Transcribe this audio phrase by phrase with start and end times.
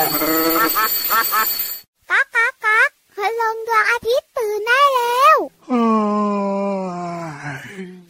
[0.00, 5.36] ก๊ากก๊ากก๊ากพลงดวงอาทิตย์ตื่นได้แล้ว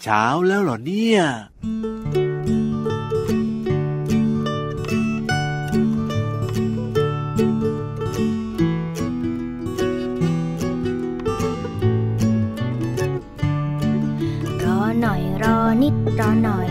[0.03, 1.21] เช้าแล้วเหรอเนี่ย
[14.65, 16.71] รอหน่อยรอนิดรอหน่อย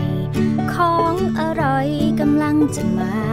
[0.74, 1.88] ของอร่อย
[2.20, 3.29] กำลังจะมา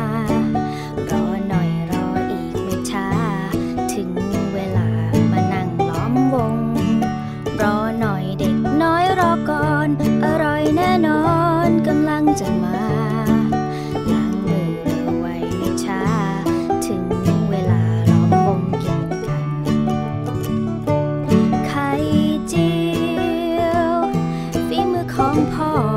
[25.27, 25.96] ของพ่ออ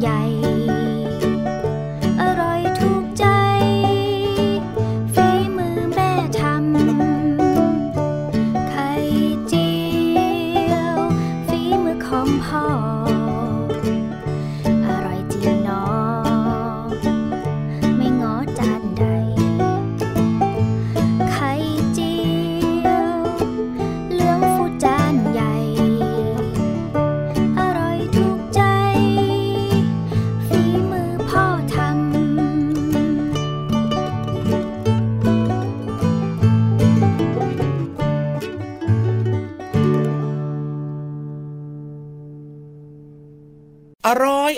[0.00, 0.20] ใหญ่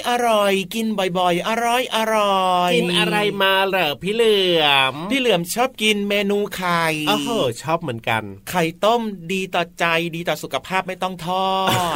[0.08, 7.30] อร่อยอร่อยกินบ่อยๆ อร่อยอร่อยกินอะไรมาเหรอพี่เหลือมพี่เหลือมชอบกินเมนูไข่โอ้โห
[7.62, 9.00] ชอบเหมือนกัน ไข่ต้ม
[9.32, 9.84] ดีต่อใจ
[10.16, 11.46] ดีต่อสุขภาพไม่ต้องทอ
[11.92, 11.94] ด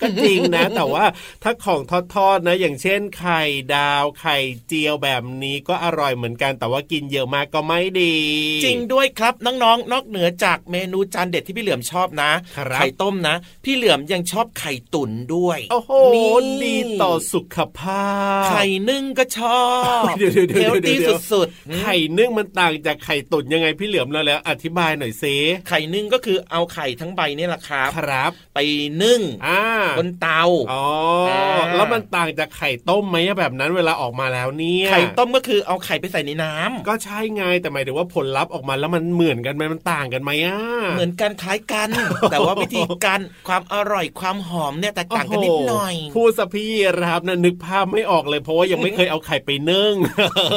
[0.00, 1.04] ก็จริงนะ แต่ว่า
[1.42, 1.80] ถ้าของ
[2.14, 3.42] ทอดๆนะ อย่างเช่น ไข่
[3.74, 4.36] ดาวไข่
[4.66, 8.16] เจียวแบบนี้ก็อร่อยเหมือนกัน แต่ว่ากินเยอะมากก็ไม่ดี
[8.64, 13.34] จริงด้วยครับน้องๆ นอกเหนือจากเมนูจานเด็ดที่พี่เหลือมชอบนะครับไข่ต้มนะ
[13.64, 16.32] พี่เหลือมยังชอบไข่ตุ๋นด้วย โอ้โหนี่
[16.64, 18.06] ดีต่อสุขภา
[18.42, 19.62] พ ไข่นึ่งก็ชอ
[20.02, 20.96] บเดี๋ยวๆๆๆเฮลตี้
[21.32, 25.36] สุดๆ ไข่นึ่งมันต่างจากไข่ตุ๋นยังไงพี่เหลือมเราแล้ว อธิบายหน่อยซิ
[25.68, 28.58] ไข่นึ่งก็คือเอาไข่ทั้งใบนี่แหละครับครับ ไป
[29.02, 29.62] นึ่งอ่า
[29.98, 30.84] บนเตาอ๋อ
[31.28, 31.42] อ่า
[31.76, 40.58] แล้วมันต่างจากไข่ต้มไหมอะแบบนั้นเวลาออกมาแล้วเนี่ยไข่ต้มก็คือเอาไข่ไปใส่ในน้ำก็ใช่ไงแต่หมายถึงว่าผลลัพธ์ออกมาแล้วมันเหมือนกันไหมมันต่างกันไหมอะ
[40.94, 41.88] เหมือนกันคล้ายกัน
[42.30, 46.72] แต่ว่าวิธีการความอร่อยความหอมเนี่ยแตกต่างกันนิดหน่อยโโพูดสะพี่
[47.02, 49.94] รับนะนึกภาพไม่ออกเลยเพราะว่ายังไม่เคยเอาไข่ไปนึ่ง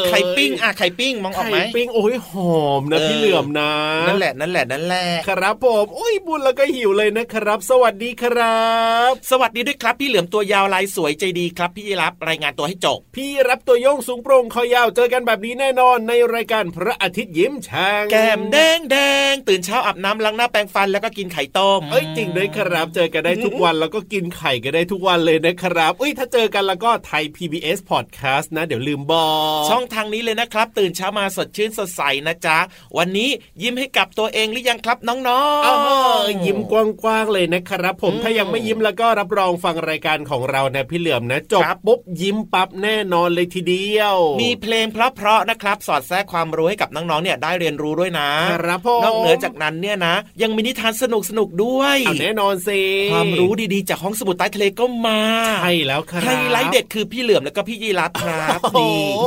[0.10, 2.32] ไข่ปิ้งอะไข่ปิ้งมองออกไหมไข่ปิ้งโอ้ยห
[2.62, 3.72] อมนะเออพี่เหลือมนะ
[4.08, 8.68] นั่นแหละนั่นแหละนั่นแหละครับผมโอ้ยบุญแล้วก็หิวเลยนะครับ สวัสดีครั
[9.10, 18.98] บ สวัสดีด้วยครับ พี่เหลือมตัวยาวลายสวยใจดีครับ พี่รับรายงานตัวให้จบพี่รับตัวโยงสูงโปร่งคอยาวเจอกันแบบนี้แน่นอนในรายการพระอาทิตย์ยิ้มช่างแก้มแดงแด
[19.32, 29.30] งตื่นเช้าอาบน้ำล้างหน้าแปรงฟันแล้วก็กินไข่ต้มเอ้ยจริงด้วยครับ เจอกันได้ทุกวันแล้วก็กินไข่กันได้ทุกวันเลยนะครับเอ้ยถ้าเจอกันกันแล้วก็ไทย PBS Podcast นะ เดี๋ยวลืมบอ
[29.62, 32.58] กช่องทางนี้เลยนะครับ ตื่นเช้ามาสดชื่นสดใสนะจ๊ะ
[32.98, 33.30] วันนี้
[33.62, 35.76] ยิ้มให้กับตัวเองหรือยังครับน้องๆอ้า
[36.18, 36.74] วยิ้มก
[37.06, 51.04] ว้างๆเลยนะครับผมอืมถ้ายังไม่ยิ้มแล้วก็รับรองฟังรายการของเรานะพี่เหลือมนะจบครับปุ๊บยิ้มปั๊บแน่นอนเลยทีเดียว มีเพลงเพราะๆนะครับ สอดแทรกความรู้ให้กับน้องๆเนี่ยได้เรียนรู้ด้วยนะครับผมนอกเหนือจากนั้นเนี่ยนะ ยังมีนิทานส
[51.38, 52.82] นุกๆด้วยเอาแน่นอนสิ
[53.14, 55.22] ความรู้ดีๆ จากห้องสมุดใต้ทะเลก็มา
[55.62, 58.80] ใช่แล้วครับไฮไลท์เด็ดคือพี่เหลือมแล้วก็พี่ยีราฟครับโอ้โห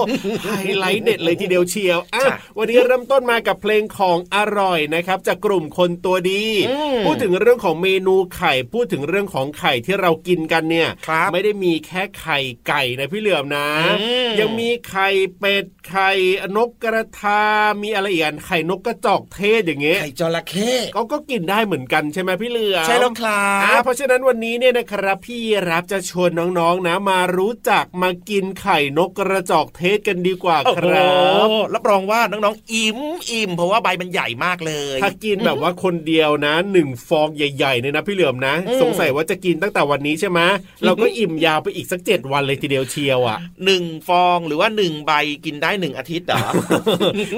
[0.08, 12.38] นี่ไฮไลท์เด็ดเลยทีเดียวเชียวอะจ้ะวันนี้เริ่มต้นมากับเพลงของอร่อยนะครับ จากกลุ่มคนตัวดีอืมพูดถึงเรื่องของเมนูไข่พูดถึงเรื่องของไข่ที่เรากินกันเนี่ยครับไม่ได้มีแค่ไข่
[12.68, 13.68] ไก่นะพี่เหลือมนะ
[14.00, 15.08] อืมยังมีไข่
[15.38, 16.10] เป็ดไข่
[16.56, 17.42] นกกระทา
[17.82, 25.40] มีอะไรอีกอันไข่นกกระจอกเทศอย่างเงี้ยไข่จระเข้เขาก็กินได้เหมือนกันใช่ไหมพี่เหลือมใช่แล้วครัอ่าบเพราะฉะนั้นวันนี้เนี่ยนะครับพี่
[25.70, 32.98] รับจะชวนน้องๆนะมารู้จักมากินไข่นกกระจอกเทศกันดีกว่าโอ้คโหรับรับรองว่าน้องๆอิ่ม
[33.30, 40.40] อิ่มเพราะว่าใบมันใหญ่มากเลย ถ้ากินแบบว่าคนเดียวนะหนึ่งฟองใหญ่ๆเนี่ยนะพี่เหลือมนะอืมสงสัยว่าจะกินตั้งแต่วันนี้ใช่ไหม
[40.84, 45.12] เราก็อิ่มยาวไปอีกสักเจ็ดวันเลยทีเดียวเชียวอะหนึ่งฟองหรือว่าหนึ่งใบ
[45.44, 46.46] กินได้หนึ่งอาทิตย์เหรอ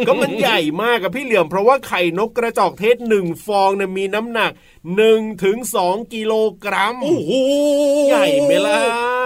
[0.07, 4.53] ก็มันใหญ่มากอะพี่เหลือมเพราะว่าไข่นกกระจอกเทศหนึ่งฟองเนี่ยมีน้ำหนัก
[4.97, 6.35] หนึ่งถึงสองกิโล
[6.65, 7.33] กรัมโอ้โห
[8.09, 8.79] ใหญ่ไหมล่ะ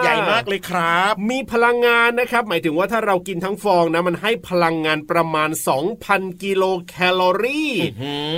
[0.02, 5.50] ใหญ่มากเลยครับ มีพลังงานนะครับ หมายถึงว่าถ้าเรากินทั้งฟองนะมันให้พลังงานประมาณ
[5.94, 7.74] 2,000 กิโลแคลอรี่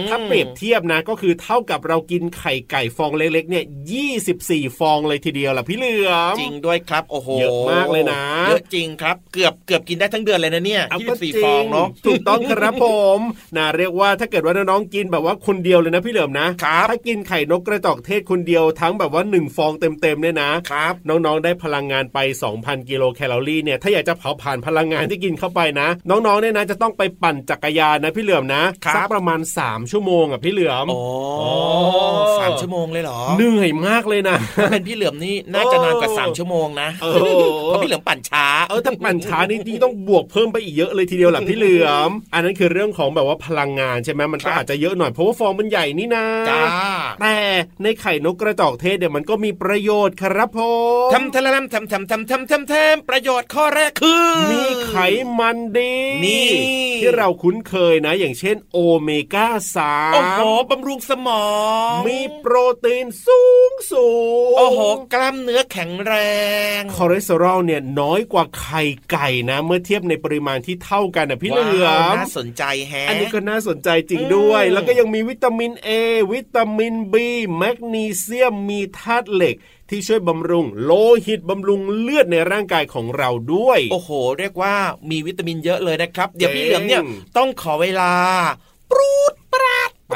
[0.08, 3.64] ถ้าเปรียบเทียบนะก็คือเท่ากับเรากินไข่ไก่ฟองเล็กๆเนี่ย
[4.20, 12.86] 24 ฟองเลยทีเดียวล่ะพี่เหลือมจริงด้วยครับโอ้โหเยอะมากเลยนะเยอะจริงครับเกือบเกือบกินได้ทั้งเดือนเลยนะเนี่ยเอายี่ก็สิบสี่จริฟองเนาะถูกต้องครับผ
[13.16, 13.20] ม
[13.56, 22.19] นะเรียกว่าถ้าเกิดว่าน้องๆกินแบบว่าคนเดียวเลยนะพี่เหลือมนะครับถ้ากินไข่นกกระจอกเทศคนเดียวทั้งแบบว่าหนึ่งฟองเต็มๆเนี่ยนะครับน้องๆได้พลังงานไป
[22.55, 31.00] 2,000 กิโลแคลอรี่เนี่ยถ้าอยากจะเผาผ่านพลังงานที่กินเข้าไปนะ น้องๆเนี่ยนะจะต้องไปปั่นจักรยานนะพี่เหลือมนะครับสักประมาณ 3 ชั่วโมงอะพี่เหลือมโอ้
[32.41, 37.14] สามชั่วโมงเลยเหรอเหนื่อยมากเลยนะถ้าเป็นพี่เหลือมนี่น่าจะนานกว่าสามชั่วโมงนะเออ
[37.64, 46.61] เพราะพี่เหลือมปั่นช้าเออถ้าปั่นช้านี่นี่ต้องบวกเพิ่มไปอีกเยอะเลยทีเดียวแหละพี่เหลือม อันนั้นคือเรื่องของแบบว่าพลังงานใช่ไหมมันครัก็บอาจจะเยอะหน่อยเพราะว่าฟองมันใหญ่นี่นะจ้า
[47.20, 47.35] แต่
[47.82, 50.58] ในไข่นกกระจอกเทศเนี่ยมันก็มีประโยชน์ครับผ
[51.06, 54.94] มทำทะเลมทำทำทำทำทำทำประโยชน์ข้อแรกคือ มีไข
[55.38, 55.94] มันดี
[56.25, 56.48] นี่
[57.00, 60.40] ที่เราคุ้นเคยนะ อย่างเช่นโอเมก้าสามโอ้โห
[60.70, 61.46] บำรุงสมอ
[61.92, 62.54] ง มีโปร
[62.84, 64.08] ตีนสูงสู
[64.52, 64.81] งโอ้โห
[65.12, 66.12] กล้ามเนื้อแข็งแร
[66.78, 75.88] ง คอเลสเตอรอลเนี่ยน้อยกว่าไข่ไก่นะ เมื่อเทียบในปริมาณที่เท่ากันนะพี่เหลือมน่าสนใจแฮะอันนี้ก็น่าสนใจจริงด้วย แล้วก็ยังมีวิตามิน A
[76.32, 77.14] วิตามิน B
[77.56, 79.56] แมกนีเซียมมีธาตุเหล็ก
[79.90, 80.92] ที่ช่วยบำรุงโล
[81.26, 84.75] หิตบำรุงเลือดในร่างกายของเราด้วย โอ้โห เรียกว่า
[85.10, 87.02] มีวิตามินเยอะเลยนะครับ เดี๋ยวพี่เจ๋งเหลือมเนี่ย
[87.36, 88.12] ต้องขอเวลา
[88.90, 89.33] ปรูดปราด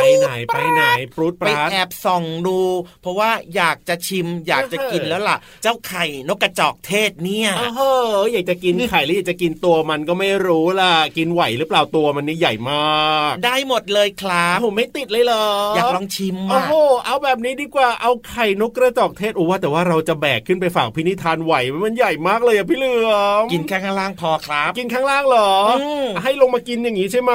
[0.09, 0.85] ไปไหนไปไหน
[1.17, 2.59] ปรุดปไปราดแอบส่องดู
[3.03, 12.83] เพราะว่าอยากจะชิมอยากจะกินแล้วล่ะ เจ้าไข่นกกระจอกเทศเนี่ยเอออยากจะกินไข่หรืออยากจะกินตัวมันก็ไม่รู้ล่ะ กินไหวหรือเปล่าตัวมันนี่ใหญ่มา
[13.31, 16.75] ก ได้หมดเลยครับผมไม่ติดเลยเหรอออยากลองชิมโอ้อะโห
[17.05, 25.53] เอาแบบนี้ดีกว่าเอาไข่นกกระจอกเทศโอ้ว่าแต่ว่าเราจะแบกขึ้นไปฝากพินิธานไหวไหมมันใหญ่มากเลยอะพี่เหลือมกินแค่ข้างล่างพอครับ กินข้างล่างเหรอ
[25.83, 27.35] อมให้ลงมากินอย่างนี้ใช่ไหม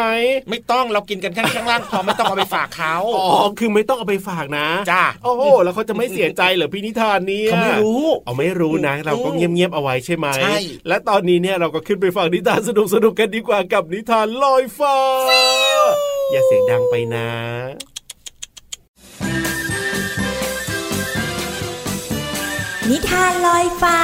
[0.49, 12.69] ไม่ต้องเรากินกันแค่ข้างล่างพอไม่ต้องเอาไปฝากเขาอ๋อคือไม่ต้องเอาไปฝากนะจ้าโอ้โหแล้วเขาจะไม่เสียใจเหรอพี่นิทานเนี่ยเขาไม่รู้เอาไม่รู้นะ เราก็เงียบๆเอาไว้ใช่ไหมใช่และตอนนี้เนี่ยเราก็ขึ้นไปฟังนิทานส
[13.03, 14.97] นุกๆกันดีกว่ากับนิทานลอยฟ้า
[16.31, 17.27] อย่าเสียงดังไปนะ
[22.89, 23.99] นิทานลอยฟ้า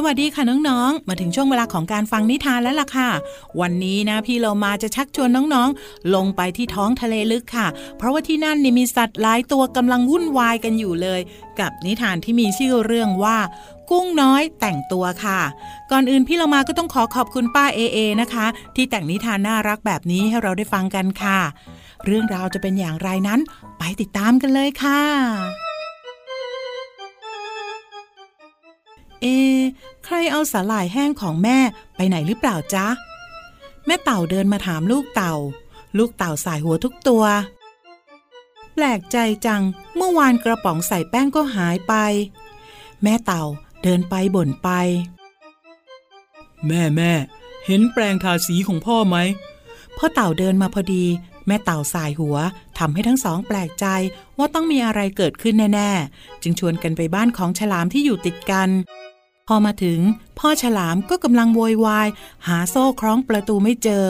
[0.00, 3.10] สวัสดีค่ะน้องๆ มาถึงช่วงเวลาของการฟังนิทานแล้วล่ะค่ะ
[3.60, 11.20] วันนี้นะพี่เรามาจะชักชวนน้องๆ ลงไปที่ท้องทะเลลึกค่ะ เพราะว่าที่นั่นนี่มีสัตว์หลายตัวกำลังวุ่นวายกันอยู่เลย
[11.60, 13.38] กับนิทานที่มีชื่อเรื่องว่า
[13.90, 15.40] กุ้งน้อยแต่งตัวค่ะ
[15.90, 21.38] ก่อนอื่นพี่เรามาก็ต้องขอขอบคุณป้าเอเอนะคะ ที่แต่งนิทานน่ารักแบบนี้ให้เราได้ฟังกันค่ะ
[22.04, 23.40] เรื่องราวจะเป็นอย่างไรนั้น
[23.78, 25.67] ไปติดตามกันเลยค่ะ
[29.22, 29.60] เอะ
[30.04, 31.58] ใครเอาสาหร่ายแห้งของแม่
[31.96, 32.86] ไปไหนหรือเปล่าจ๊ะ
[33.86, 35.34] แม่เต่าเดินมาถามลูกเต่า
[35.98, 37.24] ลูกเต่าสายหัวทุกตัว
[38.74, 39.62] แปลกใจจัง
[39.96, 41.94] เมื่อวานกระป๋องใส่แป้งก็หายไป
[43.02, 43.44] แม่เต่า
[43.82, 44.68] เดินไปบ่นไป
[46.66, 47.12] แม่แม่
[47.66, 49.16] เห็นแปลงทาสีของพ่อไหม
[49.96, 51.04] พ่อเต่าเดินมาพอดี
[51.48, 52.36] แม่เต่าสายหัว
[52.78, 53.86] ทำให้ทั้งสองแปลกใจ
[54.38, 58.68] ว่าต้องมีอะไรเกิดขึ้นแน่ๆ จึงชวนกันไปบ้านของฉลามที่อยู่ติดกัน
[59.48, 60.00] พอมาถึง
[60.38, 62.08] พ่อฉลามก็กำลังโวยวาย
[62.48, 64.04] หาโซ่คล้องประตูไม่เจอ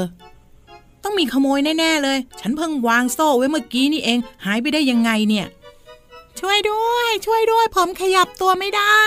[1.03, 5.47] ต้องมีขโมยแน่ๆเลย ฉันเพิ่งวางโซ่ไว้เมื่อกี้นี่เอง หายไปได้ยังไงเนี่ย
[6.41, 9.03] ช่วยด้วย ช่วยด้วย ผมขยับตัวไม่ได้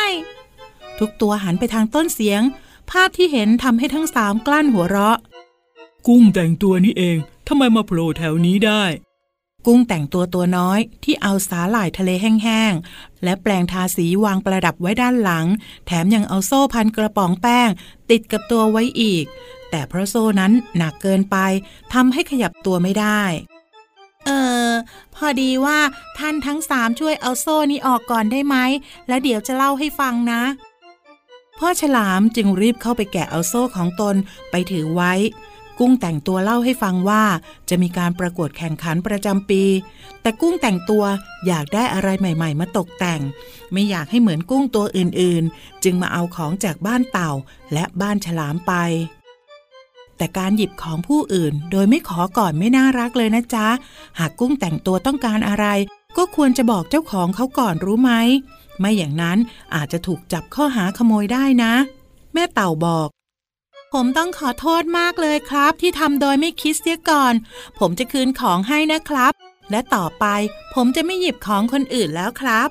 [0.99, 2.41] ทุกตัวหันไปทางต้นเสียง
[2.91, 5.17] ภาพที่เห็นทำให้ทั้งสามกลั้นหัวเราะ
[6.07, 7.17] กุ้งแต่งตัวนี่เอง
[7.53, 8.83] ทำไมมาโผล่แถวนี้ได้
[9.65, 15.45] กุ้งแต่งตัวตัวน้อยที่เอาสาหร่ายทะเลแห้งๆ และแปลงทาสีวางประดับไว้ด้านหลัง
[15.85, 17.69] แถมยังเอาโซ่พันกระป๋องแป้ง
[18.09, 19.25] ติดกับตัวไว้อีก
[19.69, 21.37] แต่เพราะโซ่นั้นหนักเกินไป
[21.93, 23.21] ทำให้ขยับตัวไม่ได้
[24.25, 24.29] เอ
[24.67, 24.71] อ
[25.15, 25.79] พอดีว่า
[26.17, 28.55] ท่านทั้งสามช่วยเอาโซ่นี้ออกก่อนได้ไหม
[29.07, 30.43] แล้วเดี๋ยวจะเล่าให้ฟังนะ
[31.59, 34.15] พ่อฉลามจึงรีบเข้าไปแกะเอาโซ่ของตน
[34.51, 35.13] ไปถือไว้
[35.79, 37.23] กุ้งแต่งตัวเล่าให้ฟังว่า
[37.69, 39.63] จะมีการประกวดแข่งขันประจำปี
[40.21, 41.03] แต่กุ้งแต่งตัว
[41.47, 43.21] อยากได้อะไรใหม่ ๆ มาตกแต่ง
[43.73, 47.31] ไม่อยากให้เหมือนกุ้งตัวอื่นๆ จึงมาเอาของจากบ้านเต่า
[47.73, 48.73] และบ้านฉลามไป
[50.17, 53.67] แต่การหยิบของผู้อื่น โดยไม่ขอก่อนไม่น่ารักเลยนะจ๊ะ
[54.19, 55.65] หากกุ้งแต่งตัวต้องการอะไร
[56.17, 58.13] ก็ควรจะบอกเจ้าของเขาก่อนรู้ไหม
[58.79, 59.37] ไม่อย่างนั้น
[59.75, 61.73] อาจจะถูกจับข้อหาขโมยได้นะ
[62.33, 63.07] แม่เต่าบอก
[63.95, 67.33] ผมต้องขอโทษมากเลยครับ ที่ทำโดยไม่คิดเสียก่อน
[67.79, 69.33] ผมจะคืนของให้นะครับ
[69.71, 70.25] และต่อไป
[70.75, 72.69] ผมจะไม่หยิบของคนอื่นแล้วครับ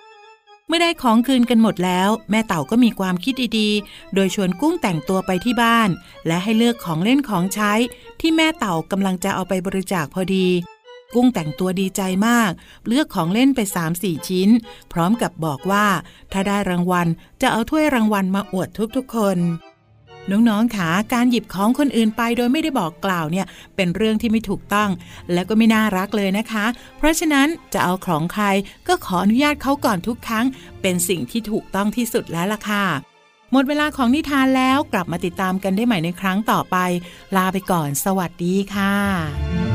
[0.66, 5.88] เมื่อได้ของคืนกันหมดแล้ว แม่เต่าก็มีความคิดดีๆ โดยชวนกุ้งแต่งตัวไปที่บ้าน
[6.26, 7.72] และให้เลือกของเล่นของใช้
[8.20, 10.48] ที่แม่เต่ากำลังจะเอาไปบริจาคพอดี
[11.14, 12.50] กุ้งแต่งตัวดีใจมาก
[12.86, 13.60] เลือกของเล่นไป
[13.94, 14.48] 3-4ชิ้น
[14.92, 15.86] พร้อมกับบอกว่า
[16.32, 17.06] ถ้าได้รางวัล
[17.42, 19.38] จะเอาถ้วยรางวัลมาอวดทุกๆคน
[20.30, 23.46] น้องๆคะการหยิบของคนอื่นไปโดยไม่ได้บอกกล่าวเนี่ย
[23.76, 24.90] เป็นเรื่องที่ไม่ถูกต้อง
[25.32, 26.66] และก็ไม่น่ารักเลยนะคะ
[26.98, 28.44] เพราะฉะนั้นจะเอาของใคร
[28.88, 30.46] ก็ขออนุญาตเขาก่อนทุกครั้ง
[30.82, 32.84] เป็นสิ่งที่ถูกต้องที่สุดแล้วล่ะค่ะ
[33.52, 36.76] หมดเวลาของนิทานแล้วกลับมาติดตามกันได้ใหม่ในครั้งต่อไป
[37.36, 39.69] ลาไปก่อน สวัสดีค่ะ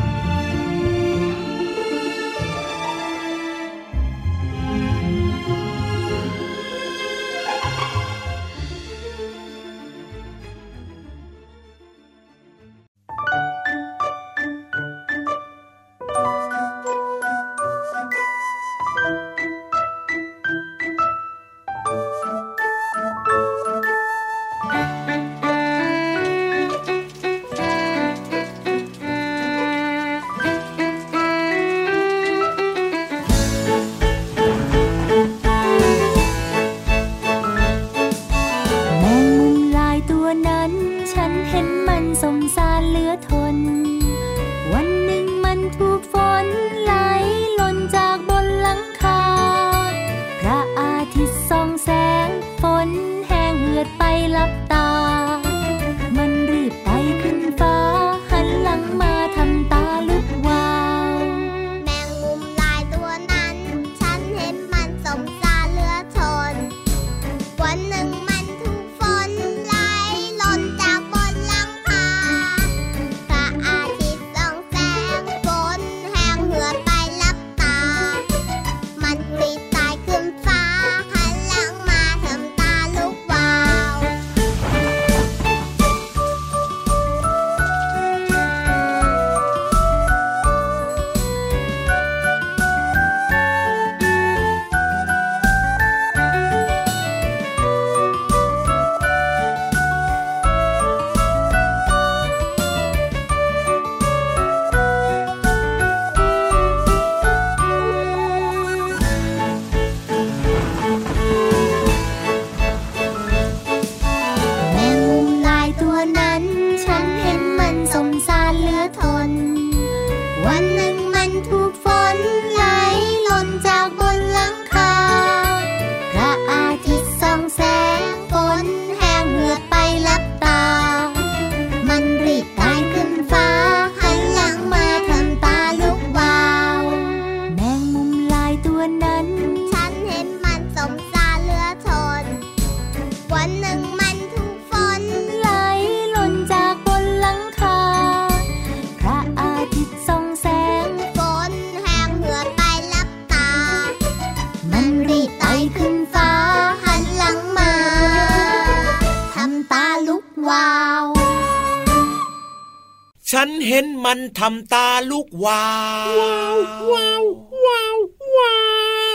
[164.39, 165.65] ทำตาลูกวา
[166.06, 166.58] วว้าว
[166.94, 167.24] ว้าว
[167.65, 167.98] ว้าว
[168.38, 168.58] ว้า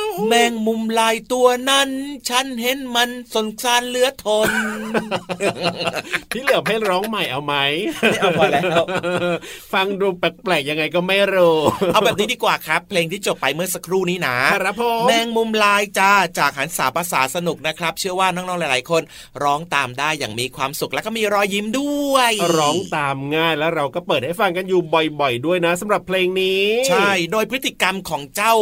[0.04, 1.90] วแมงมุมลายตัวนั้น
[2.28, 4.50] ฉันเห็นมันสนสารเหลือทน
[6.30, 7.54] พี่เหลือให้ร้องใหม่เอาไหม
[8.00, 8.82] ไม่เอาพอแล้ว
[9.72, 11.56] ฟังดูแปลกๆยังไงก็ไม่รู้
[11.92, 19.02] เอาแบบนี้ดีกว่าครับ เพลงที่จบไปเมื่อสักครู่นี้นะครับผมแมงมุมลายจ้าจากหันสาภาษาสนุกนะครับ เชื่อว่าน้องๆหลาย ๆ คน
[19.42, 24.80] ร้องตามได้อย่างมีความสุขและก็มีรอยยิ้มด้วย ร้องตามง่ายแล้วเราก็เปิดให้ฟังกันอยู่
[25.20, 28.54] บ่อย ๆ ด้วยนะสำหรับเพลงนี้ ใช่ โดยพฤติกรรมของเจ้า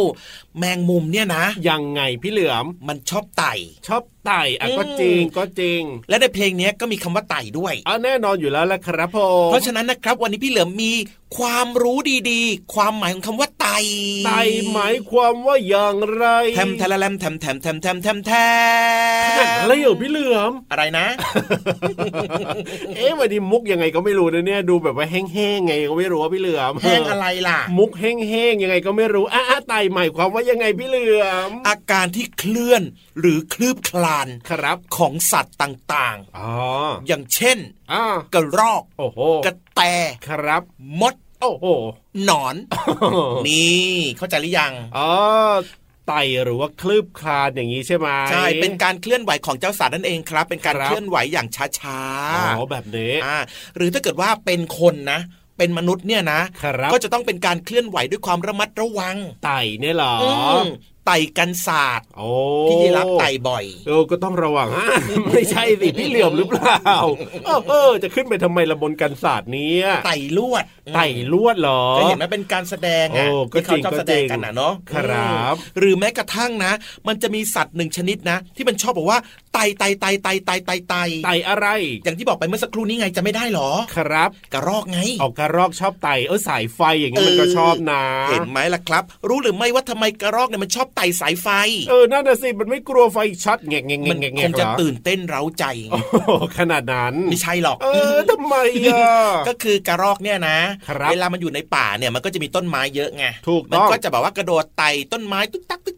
[0.57, 10.91] แมงมุมเนี่ยนะ ยังไงพี่เหลือมมันชอบไก่ ชอบไต่อะอืมก็จริงก็จริง และในเพลงเนี้ยก็มีคำว่าไต่ด้วยอะแน่นอนอยู่แล้วละครับผมเพราะฉะนั้นนะครับ วันนี้พี่เหลือมมี
[11.37, 11.97] ความรู้
[12.31, 13.77] ดีๆ ความหมายของคำว่าไต่
[14.25, 14.41] ไต่
[14.73, 18.31] หมายความว่าอย่างไรแทมแทละแลมแทมแทมแทมแทมแทมแท
[19.61, 21.07] อะไรเหรอพี่เหลือมอะไรนะ
[22.95, 32.83] เอ๊ะวันนี้มุกยังไงก็ไม่รู้นะเนี่ยดูแบบว่าแห้งๆไงก็ไม่รู้ว่าพี่เหลือมแห้งอะไรล่ะ มุกแห้งๆยังไงก็ไม่รู้อะอะไต่หมายความว่ายังไงพี่เหลือมอาการที่เคลื่อน
[33.19, 37.57] หรือคลืบคลานครับของสัตว์ต่างอ๋อๆอย่างเช่น
[37.91, 39.81] อ่ากระรอกโอ้โหกระแต
[40.27, 40.63] ครับ
[41.01, 41.65] มด โอ้โห
[42.23, 42.55] หนอน
[43.47, 45.09] นี่เข้าใจหรือยังอ๋อ
[46.07, 51.99] ไต่หรือว่าคลืบคลานอย่างนี้ใช่ไหมใช่เป็นการเคลื่อนไหวของเจ้าสัตว์นั่นเองครับ เป็นการครับเคลื่อนไหวอย่างช้า
[52.35, 53.37] อ๋อแบบนี้ๆอ่า
[53.75, 55.19] หรือถ้าเกิดว่าเป็นคนนะ
[55.57, 60.15] เป็นมนุษย์เนี่ยนะครับก็จะต้องเป็นการเคลื่อนไหวด้วยความระมัดระวังไต่เนี่ยเหรอ
[60.63, 60.65] ม
[61.11, 62.29] ไต่กันศาสตร์โอ้
[62.69, 64.87] พี่ยีรับไต่บ่อยเออก็ต้องระวังอะ
[65.31, 66.77] ไม่ใช่สิพี่เหลี่ยมหรือเปล่า
[67.45, 70.63] เออเออจะขึ้นไปทำไมละบนกันศาสตร์เนี้ยไต่ลวด
[70.95, 76.71] ไต่ลวดเหรอก็เห็นไหมเป็นการแสดงอะโอ้ก็ที่เขาจริงชอบก็แสดงกันนะเนาะครับอืมหรือแม้กระทั่งนะ
[77.07, 79.19] มันจะมีสัตว์หนึ่งชนิดนะ ที่มันชอบบอกว่า
[79.53, 81.67] ไต่ไต่ไต่ไต่ไต่ไต่ไต่ไต่อะไร
[82.03, 91.47] อย่างที่บอกไปเมื่อสักครู่นี้ไงจะไม่ได้หรอครับ กระรอกไงออกกระรอกชอบไต่เออสายไฟอย่างงี้มันเออก็ชอบนะเห็นไหมล่ะครับ รู้หรือไม่ว่าทำไมกระรอกเนี่ยมันชอบไต่สายไฟ
[91.89, 98.55] เออนั่นน่ะสิมันไม่กลัวไฟช็อตแงกแงกแงมักนแงกแงคกงเหจะรอตื่นเต้นเร้าใจไงโอ้โหขนาดนั้นไม่ใช่หรอก เออทำไม
[98.87, 99.07] อะ
[99.47, 105.97] ก็คือกระรอกเนี่ยนะครับเวลามันอยู่ในป่าเนี่ยมันก็จะมีต้นไม้เยอะไงถูกมัต้องก็จะแบบว่ากระโดดไต่ต้นไม้ตุ๊กตักตุ๊ก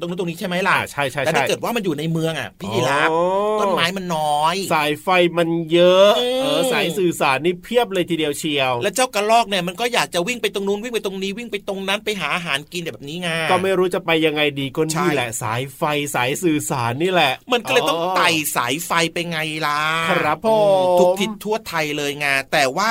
[0.00, 3.20] ตักตุ๊กตักไปตรงนู้นตรงนี้ใช่ไหมล่ะอ่าใช่ใช่แต่ใช่ถ้าเกิดว่ามันอยู่ในเมืองอะพี่ยีรับอ๋อ
[3.60, 5.08] ต้นไม้มันน้อย สายไฟ
[5.38, 15.82] มันเยอะอืมเออสายสื่อสารนี่เพียบเลยทีเดียวเชียว แล้วเจ้ากระรอกเนี่ยมันก็อยากจะวิ่งไปตรงนู้นวิ่งไปตรงนี้วิ่งไปตรงนั้นไปหาอาหารกินแบบนี้ไงก็ไม่รู้จะไปยังไงดีก็ใช่นี่แหละ สายไฟ
[16.14, 20.48] สายสื่อสารนี่แหละ มันก็เลยต้องไต่สายไฟไปไงล่ะครับผ
[20.82, 22.90] มอืทุกทิศทั่วไทยเลยไงแต่ว่า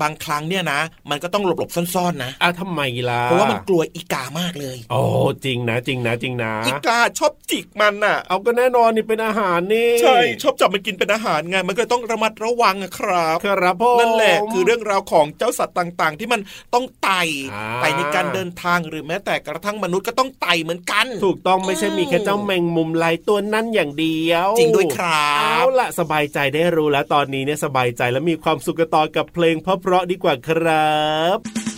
[0.00, 5.00] บางครั้งเนี่ยนะ มันก็ต้องหลบๆซ่อนๆนะอะทำไมล่ะเพราะว่ามันกลัวอีกามากเลย โอ้
[5.44, 16.40] จริงนะจริงนะจริงนะอีกาชอบจิกมันน่ะ เอาก็แน่นอนนี่เป็นอาหารนี่ ใช่ ชอบจับมันกินเป็นอาหารไงมันก็เลยต้องระมัดระวังอะครับครับผมนั่นแหละคือเรื่องราวของเจ้าสัตว์ต่างๆ ที่มัน
[16.74, 17.22] ต้องไต่
[17.54, 31.00] อ่าไต่ในการเดินทางหรือแม้แต่กระทั่งมนุษย์ก็ต้องไต่เหมือนกัน ถูกต้องไม่ใช่มีแค่เจ้าแมงมุมลายตัวนั้นอย่างเดียว จริงด้วยครับเอาละสบายใจได้รู้แล้วตอนนี้เนี่ยสบายใจและมีความสุขกันต่อกับเพลงเพราะๆดีกว่าครั
[31.36, 31.69] บ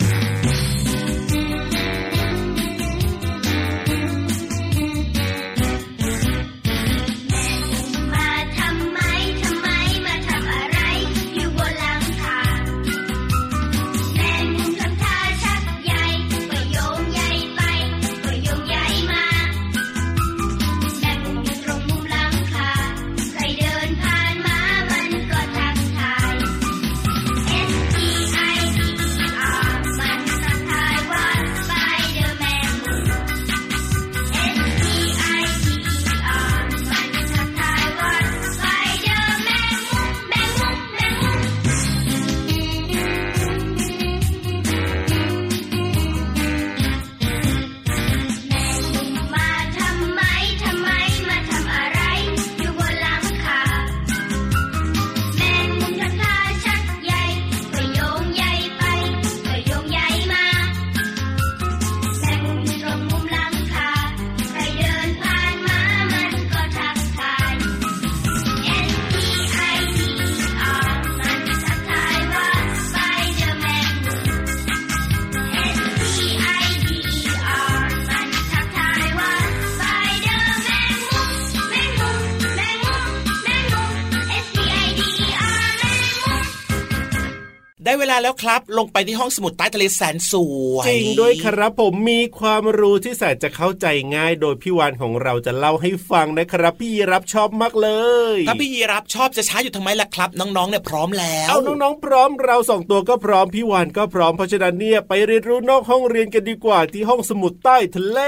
[87.85, 90.33] ได้เวลาแล้วครับ ลงไปที่ห้องสมุดใต้ทะเลแสนส
[90.73, 97.89] วยจริงด้วยครับผมมีความรู้ที่แสนจะเข้าใจง่าย โดยพี่วานของเราจะเล่าให้ฟังนะครับ พี่รับชอบมากเล
[98.35, 108.19] ย ถ้าพี่รับชอบจะช้าอยู่ทำไมล่ะครับ น้องๆเนี่ยพร้อมแล้วเอาน้องๆพร้อมเราสองตัวก็พร้อมพี่วานก็พร้อมเพราะฉะนั้นเนี่ยไปเรียนรู้นอกห้องเรียนกันดีกว่าที่ห้องสมุดใต้ทะเล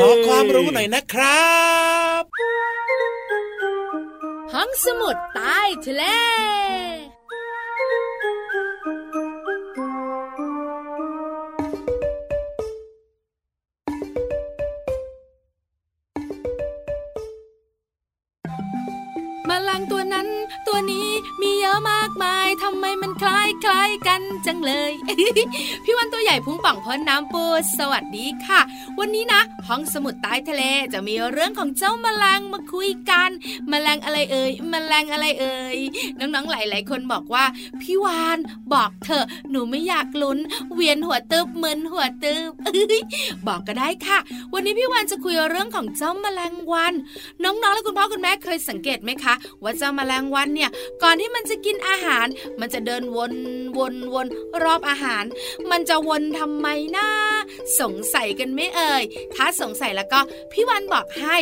[0.00, 1.54] ขอความรู้หน่อยนะครั
[2.20, 2.22] บ
[4.54, 6.04] ห้องสมุดใต้ทะเล
[19.68, 20.28] ลังตัวนั้น
[20.68, 21.08] ตัวนี้
[21.40, 24.92] มีเยอะมากมายทำไมมันคล้ายคล้ายกันจังเลย
[25.84, 27.44] พี่วันตัวใหญ่พุงป่องพ้นน้ำปู
[27.78, 28.60] สวัสดีค่ะ
[28.98, 30.62] วันนี้นะ ห้องสมุดใต้ทะเล
[30.92, 33.30] จะมีเรื่องของเจ้าแมลงมาคุยกัน
[33.68, 35.78] แมลงอะไรเอ่ยแมลงอะไรเอ่ย
[36.18, 37.44] น้องๆหลาย ๆ คนบอกว่า
[37.80, 38.38] พี่วาน
[38.72, 40.38] บอกเถอะหนูไม่อยากลุ้น
[40.74, 42.50] เวียนหัวตึบมึนหัวตึบ
[43.46, 44.18] บอกก็ได้ค่ะ
[44.52, 46.94] วันนี้พี่วานจะคุยเรื่องของเจ้าแมลงวัน
[47.44, 50.70] น้องๆและคุณพ่อคุณแม่เคยสังเกตไหมคะว่าเจ้าแมลงวันเนี่ย
[51.02, 52.26] ก่อนที่มันจะกินอาหาร
[52.60, 53.32] มันจะเดินวน
[53.78, 54.26] วนวน
[54.62, 55.24] รอบอาหาร
[55.70, 57.08] มันจะวนทำไมนะ
[57.80, 59.02] สงสัยกันไม่เอ่ย
[59.34, 60.20] ถ้าสงสัยแล้วก็
[60.52, 61.36] พี่วันบอกให้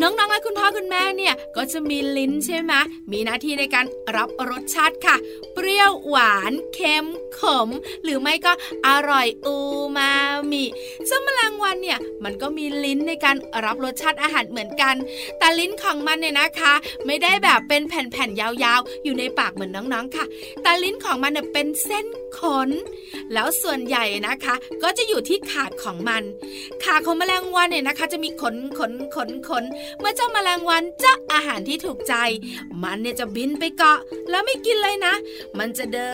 [0.00, 2.72] น้องๆและคุณพ่อคุณแม่เนี่ยก็จะมีลิ้นใช่ไหม
[3.12, 5.16] มีหน้าที่ในการรับรสชาติค่ะ
[5.54, 7.06] เปรี้ยวหวานเค็ม
[7.38, 7.68] ขม
[8.04, 8.52] หรือไม่ก็
[8.86, 9.56] อร่อยอู
[9.96, 10.10] มา
[10.50, 10.64] มิ
[11.06, 14.94] เจ้าแมลงวันเนี่ยมันก็มีลิ้นในการรับรสชาติอาหารเหมือนกัน
[15.38, 16.74] แต่ลิ้นของมันเนี่ยนะคะ
[17.06, 20.24] ไม่ได้แบบเป็นแผ่นๆยาวๆ อยู่ในปากเหมือนน้องๆค่ะ
[20.62, 22.06] แต่ลิ้นของมันเนี่ยเป็นเส้น
[22.40, 22.70] ขน
[23.32, 26.22] แล้วส่วนใหญ่นะคะ ก็จะอยู่ที่ขาของมัน
[26.84, 29.64] ขาของแมลงวันเนี่ยนะคะ จะมีขนขนขนขน
[29.98, 32.14] เมื่อเจ้าแมลงวันเจาะอาหารที่ถูกใจ
[32.82, 33.98] มันเนี่ยจะบินไปเกาะ
[34.30, 35.14] แล้วไม่กินเลยนะ
[35.58, 36.10] มันจะเดิ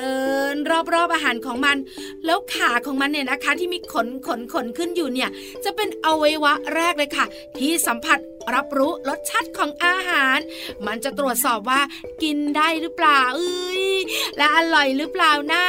[0.52, 0.54] น
[0.92, 1.76] รอบๆอาหารของมัน
[2.24, 5.30] แล้วขาของมันเนี่ยนะคะ ที่มีขนขนขนขึ้นอยู่เนี่ย
[5.64, 7.26] จะเป็นอวัยวะแรกเลยค่ะ
[7.58, 8.18] ที่สัมผัส
[8.54, 10.38] รับรู้รสชาติของอาหาร
[10.86, 11.80] มันจะตรวจสอบว่า
[12.22, 13.91] กินได้หรือเปล่าเอ้ย
[14.36, 15.64] และอร่อยหรือเปล่านะ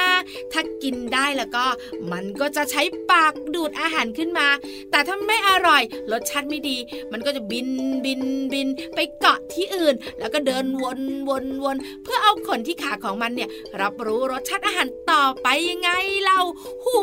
[0.51, 1.65] ถ้ากินได้แล้วก็
[2.11, 4.47] มันก็จะใช้ปากดูดอาหารขึ้นมา
[4.91, 6.77] แต่ถ้าไม่อร่อยรสชาติไม่ดี
[7.11, 7.67] มันก็จะบิน
[8.05, 8.21] บิน
[8.53, 13.49] บิน ไปเกาะที่อื่น แล้วก็เดินวนวนวนเพื่อเอาขนที่ขาของมันเนี่ย
[13.81, 15.89] รับรู้รสชาติอาหารต่อไปยังไง
[16.25, 16.39] เรา
[16.85, 16.99] หู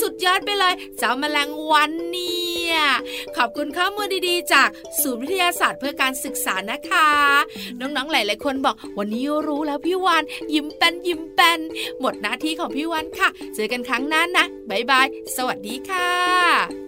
[0.00, 2.76] สุดยอดไปเลยเจ้าแมลงวันเนี่ย
[3.36, 4.68] ขอบคุณข้อมูลดีๆ จาก
[5.02, 7.08] ศูนย์วิทยาศาสตร์เพื่อการศึกษานะคะ
[7.80, 10.22] น้องๆหลายๆคนบอกวันนี้รู้แล้วพี่วาน
[10.54, 11.60] ยิ้มแป้นยิ้มแป้น
[12.00, 16.87] หมดหน้าที่ของพี่วันค่ะ เจอกันครั้งหน้านะ บ๊ายบาย สวัสดีค่ะ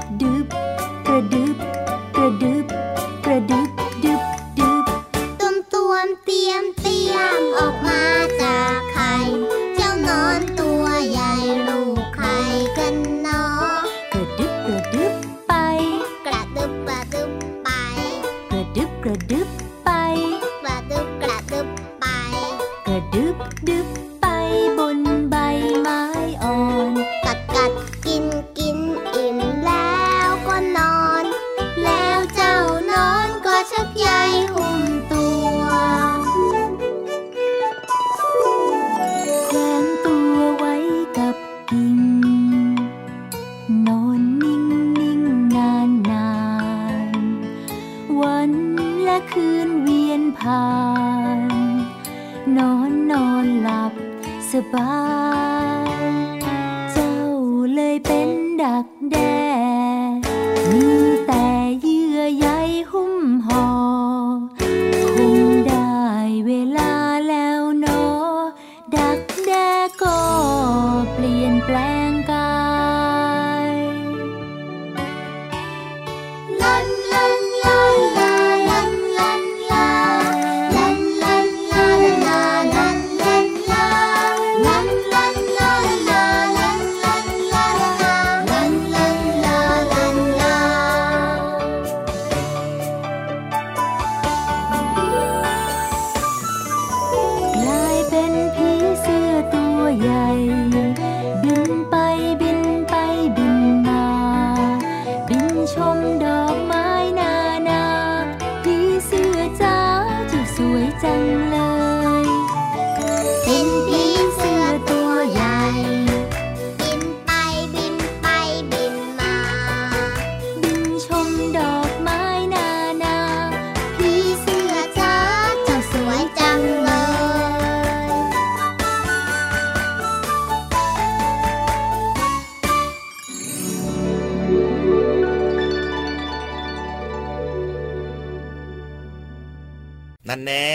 [140.29, 140.71] นั่นแน่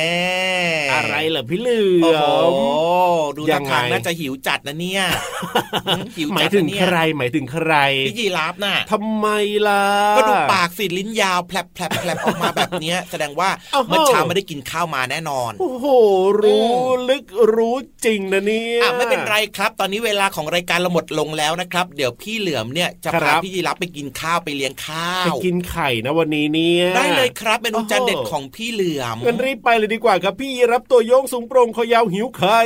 [0.93, 5.03] อะไรเหรอพี่เหลือโอ้โหมดูยัท่างไงทางน่าจะหิวจัดนะเนี่ย
[6.17, 7.73] หิวหมาจัยดถึงนะเนี่ใคยรหมายถึงใคร
[8.09, 9.27] พี่ยีราฟน่ะทำไม
[9.69, 9.83] ล่ะ
[10.17, 15.87] ก็ดูปากสีลิ้นยาวแผลบแผลบแผลบออกมาแบบเนี้ย แสดงว่าอ้าวเมื่อเช้าไม่ได้กินข้าวมาแน่นอน โอ้โห
[16.43, 16.69] รู้
[17.09, 32.61] ลึกรู้จริงนะเนี่ยอะไม่เป็นไรครับ ตอนนี้เวลาของรายการเราหมดลงแล้วนะครับ เดี๋ยวพี่เหลือมเนี่ยจะครัพาบพี่ยีรับไปกินข้าวไปเลี้ยงข้าไปวกินไข่นะวันนี้เนี่ยได้เลยครับเมนูจานเด็ดโอ้โหของพี่เหลือมงั้นรีบไปเลยดีกว่าครับพี่รับตัวโยงสูงโปร่งคอยาวหิวไข่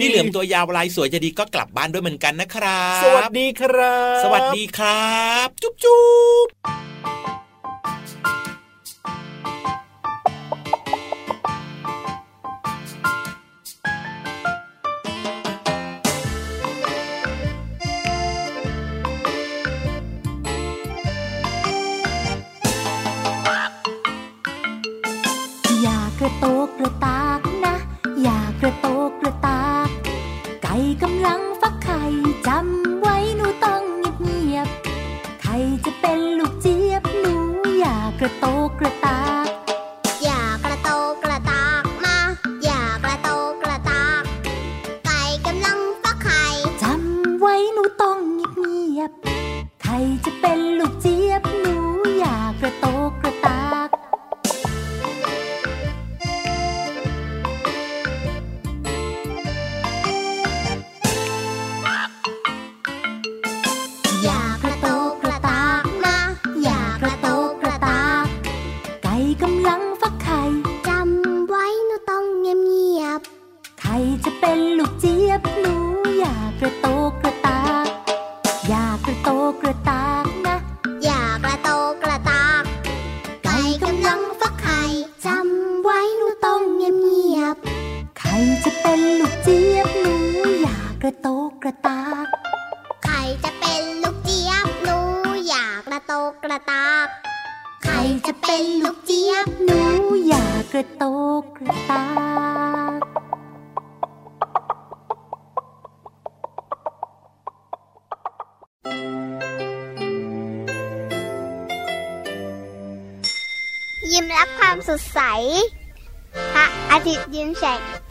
[0.00, 6.02] พี่เหลือมตัวยาวลายสวยจะดีก็กลับบ้านด้วยเหมือนกันนะครับ สวัสดีครับ สวัสดีครับ จุ๊บจุ๊
[6.44, 6.48] บ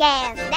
[0.04, 0.51] ยิ้